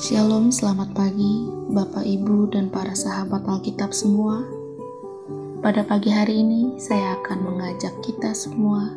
[0.00, 4.42] Shalom, selamat pagi Bapak, Ibu, dan para sahabat Alkitab semua.
[5.60, 8.90] Pada pagi hari ini, saya akan mengajak kita semua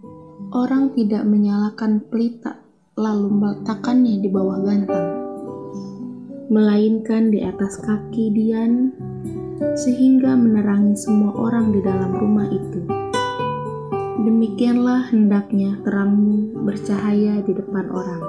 [0.57, 2.57] orang tidak menyalakan pelita
[2.97, 5.25] lalu meletakkannya di bawah gantang
[6.53, 8.93] melainkan di atas kaki Dian,
[9.81, 12.85] sehingga menerangi semua orang di dalam rumah itu.
[14.25, 18.23] Demikianlah hendaknya terangmu bercahaya di depan orang,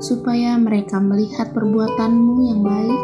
[0.00, 3.02] supaya mereka melihat perbuatanmu yang baik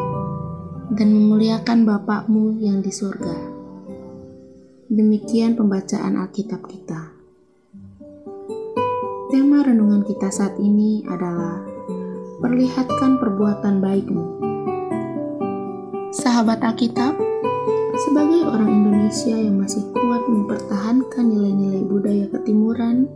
[0.97, 3.42] dan memuliakan Bapakmu yang di surga.
[4.93, 7.17] Demikian pembacaan Alkitab kita.
[9.33, 11.65] Tema renungan kita saat ini adalah
[12.45, 14.25] perlihatkan perbuatan baikmu.
[16.13, 17.17] Sahabat Alkitab,
[18.05, 23.09] sebagai orang Indonesia yang masih kuat mempertahankan nilai-nilai budaya ketimuran,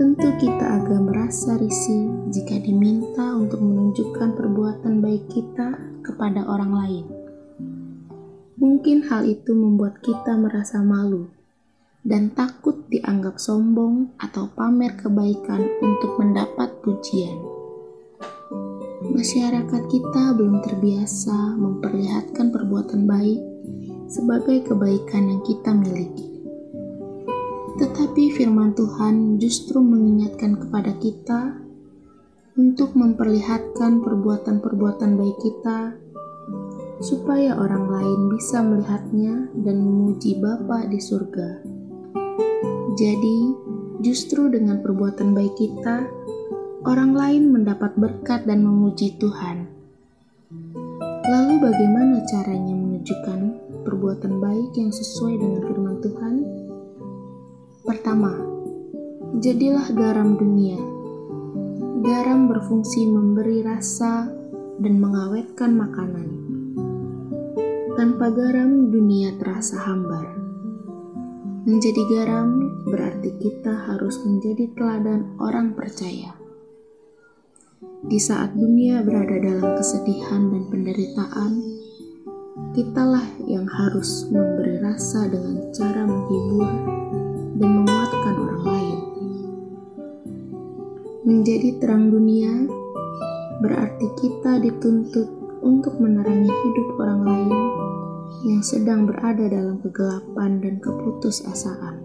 [0.00, 7.19] tentu kita agak merasa risih jika diminta untuk menunjukkan perbuatan baik kita kepada orang lain.
[8.60, 11.32] Mungkin hal itu membuat kita merasa malu
[12.04, 17.60] dan takut dianggap sombong atau pamer kebaikan untuk mendapat pujian
[19.20, 23.40] masyarakat kita belum terbiasa memperlihatkan perbuatan baik
[24.08, 26.40] sebagai kebaikan yang kita miliki.
[27.76, 31.52] Tetapi firman Tuhan justru mengingatkan kepada kita
[32.56, 35.96] untuk memperlihatkan perbuatan-perbuatan baik kita
[37.00, 41.64] supaya orang lain bisa melihatnya dan memuji Bapa di surga.
[43.00, 43.38] Jadi,
[44.04, 46.04] justru dengan perbuatan baik kita,
[46.84, 49.64] orang lain mendapat berkat dan memuji Tuhan.
[51.24, 53.40] Lalu, bagaimana caranya menunjukkan
[53.80, 56.34] perbuatan baik yang sesuai dengan firman Tuhan?
[57.80, 58.36] Pertama,
[59.40, 60.76] jadilah garam dunia.
[62.04, 64.28] Garam berfungsi memberi rasa
[64.80, 66.39] dan mengawetkan makanan.
[68.00, 70.24] Tanpa garam, dunia terasa hambar.
[71.68, 76.32] Menjadi garam berarti kita harus menjadi teladan orang percaya.
[78.00, 81.60] Di saat dunia berada dalam kesedihan dan penderitaan,
[82.72, 86.72] kitalah yang harus memberi rasa dengan cara menghibur
[87.60, 88.98] dan menguatkan orang lain.
[91.28, 92.64] Menjadi terang dunia
[93.60, 97.09] berarti kita dituntut untuk menerangi hidup orang
[98.60, 101.96] yang sedang berada dalam kegelapan dan keputusasaan.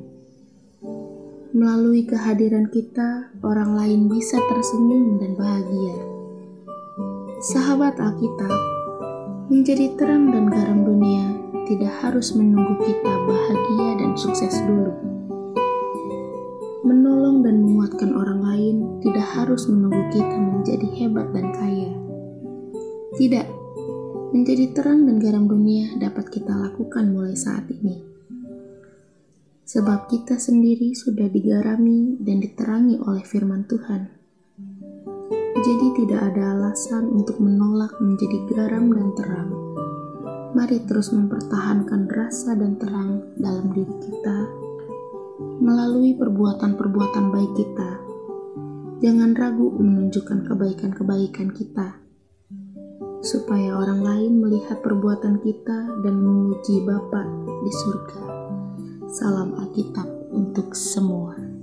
[1.52, 6.00] Melalui kehadiran kita, orang lain bisa tersenyum dan bahagia.
[7.44, 8.56] Sahabat Alkitab,
[9.52, 11.36] menjadi terang dan garam dunia
[11.68, 14.96] tidak harus menunggu kita bahagia dan sukses dulu.
[16.88, 21.92] Menolong dan menguatkan orang lain tidak harus menunggu kita menjadi hebat dan kaya.
[23.20, 23.65] Tidak,
[24.36, 28.16] menjadi terang dan garam dunia dapat kita lakukan mulai saat ini
[29.66, 34.08] sebab kita sendiri sudah digarami dan diterangi oleh firman Tuhan.
[35.66, 39.50] Jadi tidak ada alasan untuk menolak menjadi garam dan terang.
[40.54, 44.38] Mari terus mempertahankan rasa dan terang dalam diri kita
[45.60, 47.92] melalui perbuatan-perbuatan baik kita.
[49.02, 52.05] Jangan ragu menunjukkan kebaikan-kebaikan kita,
[53.26, 57.26] supaya orang lain melihat perbuatan kita dan memuji Bapa
[57.66, 58.22] di surga.
[59.10, 61.55] Salam Alkitab untuk semua.